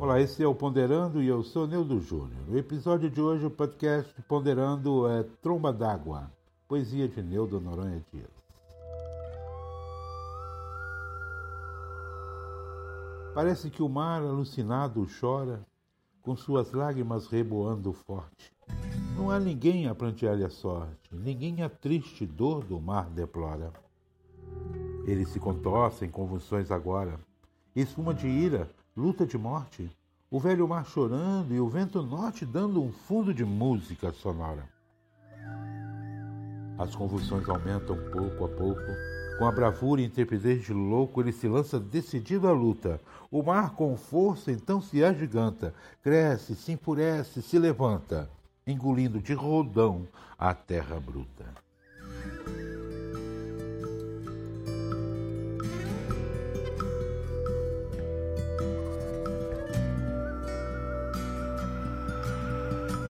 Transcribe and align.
Olá, 0.00 0.18
esse 0.18 0.42
é 0.42 0.46
o 0.46 0.54
Ponderando 0.54 1.22
e 1.22 1.28
eu 1.28 1.42
sou 1.42 1.66
Neudo 1.66 2.00
Júnior. 2.00 2.40
No 2.48 2.56
episódio 2.56 3.10
de 3.10 3.20
hoje, 3.20 3.44
o 3.44 3.50
podcast 3.50 4.10
Ponderando 4.22 5.06
é 5.06 5.24
Tromba 5.42 5.74
d'Água, 5.74 6.32
poesia 6.66 7.06
de 7.06 7.22
Neudo 7.22 7.60
Noronha 7.60 8.02
Dias. 8.10 8.30
Parece 13.34 13.68
que 13.68 13.82
o 13.82 13.90
mar 13.90 14.22
alucinado 14.22 15.06
chora, 15.20 15.60
com 16.22 16.34
suas 16.34 16.72
lágrimas 16.72 17.26
reboando 17.26 17.92
forte. 17.92 18.50
Não 19.14 19.30
há 19.30 19.38
ninguém 19.38 19.86
a 19.86 19.94
plantear-lhe 19.94 20.46
a 20.46 20.50
sorte, 20.50 21.14
ninguém 21.14 21.62
a 21.62 21.68
triste 21.68 22.24
dor 22.24 22.64
do 22.64 22.80
mar 22.80 23.10
deplora. 23.10 23.70
Ele 25.06 25.26
se 25.26 25.38
contorce 25.38 26.06
em 26.06 26.10
convulsões 26.10 26.70
agora, 26.70 27.20
espuma 27.76 28.14
de 28.14 28.26
ira, 28.26 28.66
luta 29.00 29.24
de 29.24 29.38
morte, 29.38 29.90
o 30.30 30.38
velho 30.38 30.68
mar 30.68 30.84
chorando 30.84 31.54
e 31.54 31.58
o 31.58 31.70
vento 31.70 32.02
norte 32.02 32.44
dando 32.44 32.82
um 32.82 32.92
fundo 32.92 33.32
de 33.32 33.46
música 33.46 34.12
sonora. 34.12 34.68
As 36.78 36.94
convulsões 36.94 37.48
aumentam 37.48 37.96
pouco 38.12 38.44
a 38.44 38.48
pouco. 38.48 38.82
Com 39.38 39.46
a 39.46 39.52
bravura 39.52 40.02
e 40.02 40.04
intrepidez 40.04 40.62
de 40.66 40.74
louco, 40.74 41.18
ele 41.18 41.32
se 41.32 41.48
lança 41.48 41.80
decidido 41.80 42.46
à 42.46 42.52
luta. 42.52 43.00
O 43.30 43.42
mar, 43.42 43.70
com 43.70 43.96
força, 43.96 44.52
então 44.52 44.82
se 44.82 45.02
agiganta, 45.02 45.74
cresce, 46.02 46.54
se 46.54 46.72
empurece, 46.72 47.40
se 47.40 47.58
levanta, 47.58 48.30
engolindo 48.66 49.18
de 49.18 49.32
rodão 49.32 50.06
a 50.38 50.52
terra 50.52 51.00
bruta. 51.00 51.46